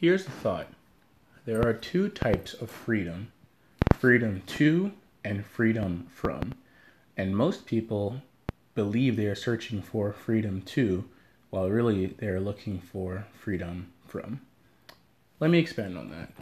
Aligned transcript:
here's 0.00 0.24
the 0.24 0.30
thought 0.30 0.66
there 1.44 1.66
are 1.66 1.74
two 1.74 2.08
types 2.08 2.54
of 2.54 2.70
freedom 2.70 3.30
freedom 3.98 4.42
to 4.46 4.92
and 5.22 5.44
freedom 5.44 6.06
from. 6.10 6.54
And 7.18 7.36
most 7.36 7.66
people 7.66 8.22
believe 8.74 9.16
they 9.16 9.26
are 9.26 9.34
searching 9.34 9.82
for 9.82 10.10
freedom 10.10 10.62
to, 10.62 11.04
while 11.50 11.68
really 11.68 12.06
they 12.06 12.28
are 12.28 12.40
looking 12.40 12.80
for 12.80 13.26
freedom 13.38 13.92
from. 14.06 14.40
Let 15.38 15.50
me 15.50 15.58
expand 15.58 15.98
on 15.98 16.10
that. 16.10 16.32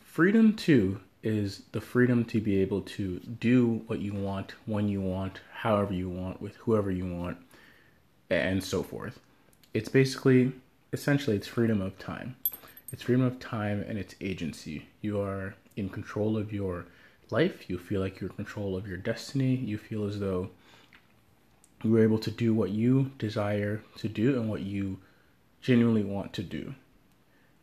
Freedom 0.00 0.54
to 0.54 1.00
is 1.22 1.64
the 1.72 1.80
freedom 1.82 2.24
to 2.24 2.40
be 2.40 2.60
able 2.62 2.80
to 2.82 3.18
do 3.18 3.82
what 3.88 3.98
you 3.98 4.14
want, 4.14 4.54
when 4.64 4.88
you 4.88 5.02
want, 5.02 5.40
however 5.52 5.92
you 5.92 6.08
want, 6.08 6.40
with 6.40 6.56
whoever 6.56 6.90
you 6.90 7.04
want, 7.04 7.36
and 8.30 8.64
so 8.64 8.82
forth. 8.82 9.20
It's 9.74 9.90
basically, 9.90 10.52
essentially, 10.94 11.36
it's 11.36 11.46
freedom 11.46 11.82
of 11.82 11.98
time. 11.98 12.36
It's 12.96 13.02
freedom 13.02 13.26
of 13.26 13.38
time 13.38 13.84
and 13.86 13.98
it's 13.98 14.14
agency. 14.22 14.88
You 15.02 15.20
are 15.20 15.54
in 15.76 15.90
control 15.90 16.38
of 16.38 16.50
your 16.50 16.86
life. 17.28 17.68
You 17.68 17.76
feel 17.76 18.00
like 18.00 18.18
you're 18.18 18.30
in 18.30 18.36
control 18.36 18.74
of 18.74 18.88
your 18.88 18.96
destiny. 18.96 19.54
You 19.54 19.76
feel 19.76 20.06
as 20.06 20.18
though 20.18 20.48
you 21.84 21.94
are 21.94 22.02
able 22.02 22.18
to 22.20 22.30
do 22.30 22.54
what 22.54 22.70
you 22.70 23.10
desire 23.18 23.82
to 23.98 24.08
do 24.08 24.40
and 24.40 24.48
what 24.48 24.62
you 24.62 24.96
genuinely 25.60 26.04
want 26.04 26.32
to 26.32 26.42
do. 26.42 26.74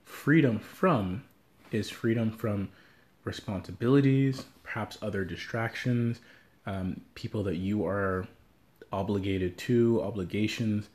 Freedom 0.04 0.59
from 0.59 1.23
is 1.72 1.90
freedom 1.90 2.30
from 2.30 2.70
responsibilities, 3.23 4.45
perhaps 4.62 5.00
other 5.02 5.26
distractions, 5.26 6.20
um, 6.68 7.02
people 7.16 7.42
that 7.42 7.58
you 7.58 7.88
are 7.88 8.28
obligated 8.92 9.58
to, 9.58 10.00
obligations, 10.04 10.90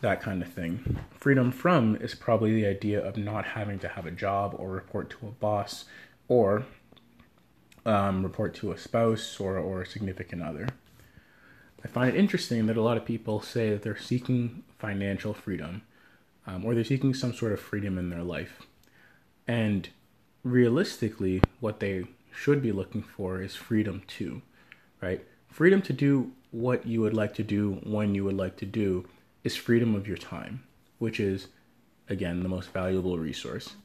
that 0.00 0.20
kind 0.20 0.42
of 0.42 0.52
thing. 0.52 0.98
Freedom 1.10 1.50
from 1.50 1.96
is 1.96 2.14
probably 2.14 2.54
the 2.54 2.66
idea 2.66 3.04
of 3.04 3.16
not 3.16 3.44
having 3.44 3.78
to 3.80 3.88
have 3.88 4.06
a 4.06 4.10
job 4.10 4.54
or 4.58 4.70
report 4.70 5.10
to 5.10 5.26
a 5.26 5.30
boss 5.30 5.86
or 6.28 6.64
um, 7.84 8.22
report 8.22 8.54
to 8.54 8.72
a 8.72 8.78
spouse 8.78 9.40
or, 9.40 9.58
or 9.58 9.82
a 9.82 9.86
significant 9.86 10.42
other. 10.42 10.68
I 11.84 11.88
find 11.88 12.14
it 12.14 12.18
interesting 12.18 12.66
that 12.66 12.76
a 12.76 12.82
lot 12.82 12.96
of 12.96 13.04
people 13.04 13.40
say 13.40 13.70
that 13.70 13.82
they're 13.82 13.96
seeking 13.96 14.64
financial 14.78 15.32
freedom 15.32 15.82
um, 16.46 16.64
or 16.64 16.74
they're 16.74 16.84
seeking 16.84 17.14
some 17.14 17.32
sort 17.32 17.52
of 17.52 17.60
freedom 17.60 17.96
in 17.96 18.10
their 18.10 18.22
life. 18.22 18.62
And 19.46 19.88
realistically, 20.42 21.42
what 21.60 21.80
they 21.80 22.04
should 22.34 22.60
be 22.60 22.72
looking 22.72 23.02
for 23.02 23.40
is 23.40 23.54
freedom 23.54 24.02
to, 24.08 24.42
right? 25.00 25.24
Freedom 25.48 25.80
to 25.82 25.92
do 25.92 26.32
what 26.50 26.86
you 26.86 27.00
would 27.00 27.14
like 27.14 27.34
to 27.34 27.42
do 27.42 27.80
when 27.84 28.14
you 28.14 28.24
would 28.24 28.36
like 28.36 28.56
to 28.56 28.66
do 28.66 29.06
is 29.46 29.54
freedom 29.54 29.94
of 29.94 30.08
your 30.08 30.16
time, 30.16 30.60
which 30.98 31.20
is, 31.20 31.46
again, 32.08 32.42
the 32.42 32.48
most 32.48 32.72
valuable 32.72 33.16
resource. 33.16 33.76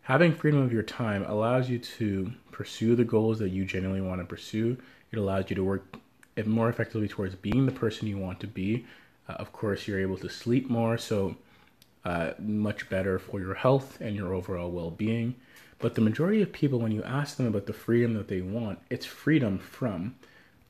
Having 0.00 0.34
freedom 0.34 0.62
of 0.62 0.72
your 0.72 0.82
time 0.82 1.22
allows 1.26 1.68
you 1.68 1.78
to 1.78 2.32
pursue 2.50 2.96
the 2.96 3.04
goals 3.04 3.38
that 3.38 3.50
you 3.50 3.66
genuinely 3.66 4.00
want 4.00 4.22
to 4.22 4.26
pursue. 4.26 4.78
It 5.12 5.18
allows 5.18 5.50
you 5.50 5.56
to 5.56 5.64
work 5.64 5.96
more 6.46 6.70
effectively 6.70 7.08
towards 7.08 7.34
being 7.34 7.66
the 7.66 7.72
person 7.72 8.08
you 8.08 8.16
want 8.16 8.40
to 8.40 8.46
be. 8.46 8.86
Uh, 9.28 9.34
of 9.34 9.52
course, 9.52 9.86
you're 9.86 10.00
able 10.00 10.16
to 10.16 10.30
sleep 10.30 10.70
more, 10.70 10.96
so 10.96 11.36
uh, 12.06 12.30
much 12.38 12.88
better 12.88 13.18
for 13.18 13.38
your 13.38 13.54
health 13.54 14.00
and 14.00 14.16
your 14.16 14.32
overall 14.32 14.70
well 14.70 14.90
being. 14.90 15.34
But 15.78 15.94
the 15.94 16.00
majority 16.00 16.40
of 16.40 16.52
people, 16.52 16.78
when 16.78 16.90
you 16.90 17.02
ask 17.02 17.36
them 17.36 17.46
about 17.46 17.66
the 17.66 17.74
freedom 17.74 18.14
that 18.14 18.28
they 18.28 18.40
want, 18.40 18.78
it's 18.88 19.04
freedom 19.04 19.58
from 19.58 20.14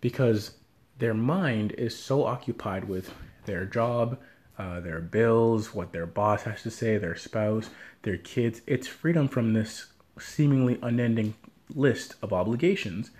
because 0.00 0.56
their 0.98 1.14
mind 1.14 1.72
is 1.78 1.96
so 1.96 2.24
occupied 2.24 2.88
with 2.88 3.14
their 3.44 3.64
job, 3.64 4.18
uh, 4.58 4.80
their 4.80 5.00
bills, 5.00 5.74
what 5.74 5.92
their 5.92 6.06
boss 6.06 6.42
has 6.42 6.62
to 6.62 6.70
say, 6.70 6.98
their 6.98 7.16
spouse, 7.16 7.70
their 8.02 8.16
kids. 8.16 8.60
It's 8.66 8.86
freedom 8.86 9.28
from 9.28 9.52
this 9.52 9.86
seemingly 10.18 10.78
unending 10.82 11.34
list 11.74 12.16
of 12.22 12.32
obligations. 12.32 13.10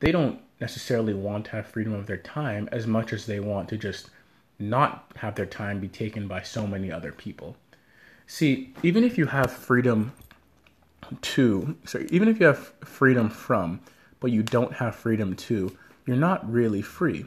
They 0.00 0.12
don't 0.12 0.40
necessarily 0.60 1.14
want 1.14 1.46
to 1.46 1.50
have 1.52 1.66
freedom 1.66 1.92
of 1.92 2.06
their 2.06 2.16
time 2.16 2.68
as 2.72 2.86
much 2.86 3.12
as 3.12 3.26
they 3.26 3.40
want 3.40 3.68
to 3.70 3.76
just 3.76 4.10
not 4.58 5.10
have 5.16 5.34
their 5.34 5.46
time 5.46 5.80
be 5.80 5.88
taken 5.88 6.28
by 6.28 6.42
so 6.42 6.66
many 6.66 6.92
other 6.92 7.12
people. 7.12 7.56
See, 8.26 8.72
even 8.82 9.02
if 9.02 9.18
you 9.18 9.26
have 9.26 9.50
freedom 9.50 10.12
to, 11.20 11.76
sorry, 11.84 12.06
even 12.10 12.28
if 12.28 12.38
you 12.38 12.46
have 12.46 12.72
freedom 12.84 13.28
from, 13.30 13.80
but 14.20 14.30
you 14.30 14.42
don't 14.42 14.74
have 14.74 14.94
freedom 14.94 15.34
to, 15.34 15.76
you're 16.06 16.16
not 16.16 16.50
really 16.50 16.82
free. 16.82 17.26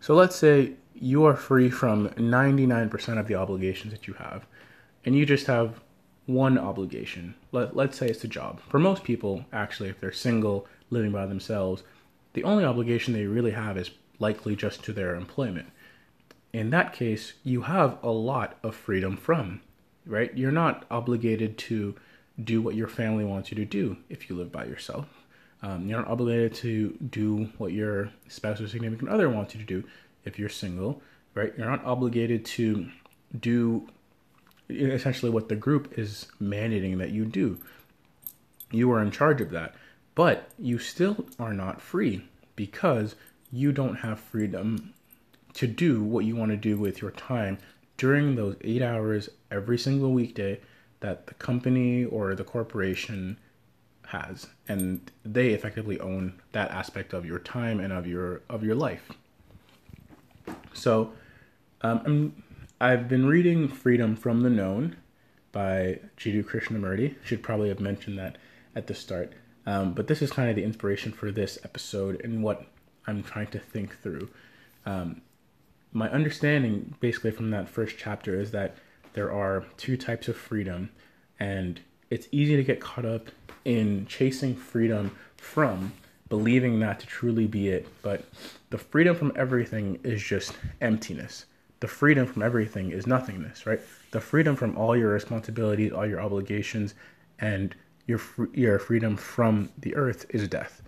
So 0.00 0.14
let's 0.14 0.36
say 0.36 0.72
you 1.00 1.24
are 1.24 1.36
free 1.36 1.70
from 1.70 2.08
99% 2.10 3.18
of 3.18 3.26
the 3.26 3.34
obligations 3.34 3.92
that 3.92 4.06
you 4.06 4.14
have, 4.14 4.46
and 5.04 5.14
you 5.14 5.24
just 5.24 5.46
have 5.46 5.80
one 6.26 6.58
obligation. 6.58 7.34
Let, 7.52 7.74
let's 7.74 7.96
say 7.96 8.08
it's 8.08 8.24
a 8.24 8.28
job. 8.28 8.60
For 8.68 8.78
most 8.78 9.04
people, 9.04 9.46
actually, 9.52 9.88
if 9.88 10.00
they're 10.00 10.12
single, 10.12 10.66
living 10.90 11.12
by 11.12 11.26
themselves, 11.26 11.82
the 12.34 12.44
only 12.44 12.64
obligation 12.64 13.14
they 13.14 13.26
really 13.26 13.52
have 13.52 13.78
is 13.78 13.90
likely 14.18 14.54
just 14.54 14.84
to 14.84 14.92
their 14.92 15.14
employment. 15.14 15.68
In 16.52 16.70
that 16.70 16.92
case, 16.92 17.34
you 17.44 17.62
have 17.62 17.98
a 18.02 18.10
lot 18.10 18.58
of 18.62 18.74
freedom 18.74 19.16
from, 19.16 19.60
right? 20.06 20.36
You're 20.36 20.50
not 20.50 20.84
obligated 20.90 21.58
to 21.58 21.94
do 22.42 22.62
what 22.62 22.74
your 22.74 22.88
family 22.88 23.24
wants 23.24 23.50
you 23.50 23.56
to 23.56 23.64
do 23.64 23.96
if 24.08 24.28
you 24.28 24.36
live 24.36 24.52
by 24.52 24.64
yourself. 24.64 25.06
Um, 25.62 25.88
you're 25.88 25.98
not 25.98 26.08
obligated 26.08 26.54
to 26.56 26.96
do 27.10 27.50
what 27.58 27.72
your 27.72 28.10
spouse 28.28 28.60
or 28.60 28.68
significant 28.68 29.10
other 29.10 29.28
wants 29.28 29.54
you 29.54 29.60
to 29.60 29.66
do 29.66 29.84
if 30.24 30.38
you're 30.38 30.48
single, 30.48 31.02
right? 31.34 31.52
You're 31.56 31.70
not 31.70 31.84
obligated 31.84 32.44
to 32.44 32.88
do 33.38 33.88
essentially 34.70 35.30
what 35.30 35.48
the 35.48 35.56
group 35.56 35.98
is 35.98 36.26
mandating 36.40 36.98
that 36.98 37.10
you 37.10 37.24
do. 37.24 37.58
You 38.70 38.90
are 38.92 39.02
in 39.02 39.10
charge 39.10 39.40
of 39.40 39.50
that, 39.50 39.74
but 40.14 40.50
you 40.58 40.78
still 40.78 41.24
are 41.38 41.54
not 41.54 41.80
free 41.80 42.24
because 42.56 43.14
you 43.50 43.72
don't 43.72 43.96
have 43.96 44.20
freedom 44.20 44.92
to 45.54 45.66
do 45.66 46.02
what 46.02 46.24
you 46.24 46.36
want 46.36 46.50
to 46.50 46.56
do 46.56 46.76
with 46.76 47.00
your 47.00 47.10
time 47.12 47.58
during 47.96 48.34
those 48.34 48.56
eight 48.60 48.82
hours 48.82 49.28
every 49.50 49.78
single 49.78 50.12
weekday 50.12 50.60
that 51.00 51.26
the 51.26 51.34
company 51.34 52.04
or 52.04 52.34
the 52.34 52.44
corporation 52.44 53.38
has 54.06 54.46
and 54.68 55.10
they 55.24 55.50
effectively 55.50 56.00
own 56.00 56.32
that 56.52 56.70
aspect 56.70 57.12
of 57.12 57.26
your 57.26 57.38
time 57.38 57.78
and 57.78 57.92
of 57.92 58.06
your 58.06 58.40
of 58.48 58.64
your 58.64 58.74
life 58.74 59.10
so 60.78 61.12
um, 61.82 62.42
i 62.80 62.90
have 62.90 63.08
been 63.08 63.26
reading 63.26 63.68
freedom 63.68 64.16
from 64.16 64.40
the 64.42 64.50
known 64.50 64.96
by 65.52 65.98
jiddu 66.16 66.44
krishnamurti. 66.44 67.16
Should 67.24 67.42
probably 67.42 67.68
have 67.68 67.80
mentioned 67.80 68.18
that 68.18 68.36
at 68.74 68.86
the 68.86 68.94
start. 68.94 69.32
Um, 69.66 69.92
but 69.92 70.06
this 70.06 70.22
is 70.22 70.30
kind 70.30 70.48
of 70.48 70.56
the 70.56 70.64
inspiration 70.64 71.12
for 71.12 71.30
this 71.30 71.58
episode 71.64 72.20
and 72.22 72.42
what 72.42 72.66
i'm 73.06 73.22
trying 73.22 73.48
to 73.48 73.58
think 73.58 74.00
through. 74.00 74.30
Um, 74.86 75.22
my 75.92 76.08
understanding 76.10 76.94
basically 77.00 77.30
from 77.30 77.50
that 77.50 77.68
first 77.68 77.96
chapter 77.98 78.38
is 78.38 78.50
that 78.52 78.76
there 79.14 79.32
are 79.32 79.64
two 79.76 79.96
types 79.96 80.28
of 80.28 80.36
freedom 80.36 80.90
and 81.40 81.80
it's 82.10 82.28
easy 82.30 82.56
to 82.56 82.64
get 82.64 82.80
caught 82.80 83.04
up 83.04 83.30
in 83.64 84.06
chasing 84.06 84.54
freedom 84.54 85.16
from 85.36 85.92
believing 86.28 86.80
that 86.80 87.00
to 87.00 87.06
truly 87.06 87.46
be 87.46 87.68
it. 87.68 87.86
But 88.02 88.24
the 88.70 88.78
freedom 88.78 89.16
from 89.16 89.32
everything 89.36 89.98
is 90.02 90.22
just 90.22 90.52
emptiness. 90.80 91.46
The 91.80 91.88
freedom 91.88 92.26
from 92.26 92.42
everything 92.42 92.90
is 92.90 93.06
nothingness, 93.06 93.66
right? 93.66 93.80
The 94.10 94.20
freedom 94.20 94.56
from 94.56 94.76
all 94.76 94.96
your 94.96 95.12
responsibilities, 95.12 95.92
all 95.92 96.06
your 96.06 96.20
obligations, 96.20 96.94
and 97.38 97.74
your 98.06 98.20
your 98.52 98.78
freedom 98.78 99.16
from 99.16 99.70
the 99.78 99.94
earth 99.94 100.26
is 100.30 100.48
death. 100.48 100.82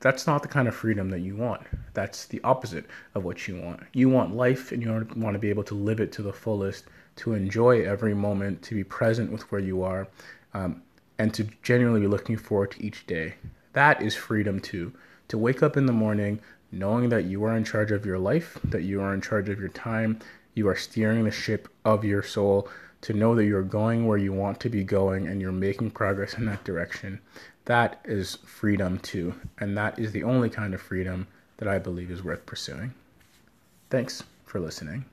That's 0.00 0.28
not 0.28 0.42
the 0.42 0.48
kind 0.48 0.68
of 0.68 0.76
freedom 0.76 1.10
that 1.10 1.20
you 1.20 1.34
want. 1.34 1.62
That's 1.92 2.26
the 2.26 2.40
opposite 2.44 2.84
of 3.16 3.24
what 3.24 3.48
you 3.48 3.60
want. 3.60 3.82
You 3.92 4.08
want 4.08 4.36
life 4.36 4.70
and 4.70 4.80
you 4.80 4.90
want 5.16 5.34
to 5.34 5.40
be 5.40 5.50
able 5.50 5.64
to 5.64 5.74
live 5.74 5.98
it 5.98 6.12
to 6.12 6.22
the 6.22 6.32
fullest, 6.32 6.84
to 7.16 7.34
enjoy 7.34 7.82
every 7.82 8.14
moment, 8.14 8.62
to 8.62 8.76
be 8.76 8.84
present 8.84 9.32
with 9.32 9.50
where 9.50 9.60
you 9.60 9.82
are, 9.82 10.06
um, 10.54 10.82
and 11.18 11.34
to 11.34 11.48
genuinely 11.62 12.02
be 12.02 12.06
looking 12.06 12.36
forward 12.36 12.70
to 12.72 12.84
each 12.84 13.08
day. 13.08 13.34
That 13.72 14.02
is 14.02 14.14
freedom 14.14 14.60
too. 14.60 14.92
To 15.28 15.38
wake 15.38 15.62
up 15.62 15.76
in 15.76 15.86
the 15.86 15.92
morning 15.92 16.40
knowing 16.70 17.08
that 17.08 17.24
you 17.24 17.44
are 17.44 17.56
in 17.56 17.64
charge 17.64 17.90
of 17.90 18.04
your 18.04 18.18
life, 18.18 18.58
that 18.64 18.82
you 18.82 19.00
are 19.00 19.14
in 19.14 19.20
charge 19.20 19.48
of 19.48 19.58
your 19.58 19.68
time, 19.70 20.18
you 20.54 20.68
are 20.68 20.76
steering 20.76 21.24
the 21.24 21.30
ship 21.30 21.68
of 21.84 22.04
your 22.04 22.22
soul, 22.22 22.68
to 23.00 23.12
know 23.12 23.34
that 23.34 23.46
you're 23.46 23.62
going 23.62 24.06
where 24.06 24.18
you 24.18 24.32
want 24.32 24.58
to 24.60 24.68
be 24.68 24.82
going 24.82 25.26
and 25.26 25.40
you're 25.40 25.52
making 25.52 25.90
progress 25.90 26.34
in 26.34 26.46
that 26.46 26.64
direction. 26.64 27.20
That 27.66 28.00
is 28.04 28.36
freedom 28.44 28.98
to. 29.00 29.34
And 29.58 29.76
that 29.76 29.98
is 29.98 30.12
the 30.12 30.24
only 30.24 30.50
kind 30.50 30.74
of 30.74 30.82
freedom 30.82 31.26
that 31.58 31.68
I 31.68 31.78
believe 31.78 32.10
is 32.10 32.24
worth 32.24 32.44
pursuing. 32.44 32.92
Thanks 33.90 34.24
for 34.46 34.58
listening. 34.58 35.04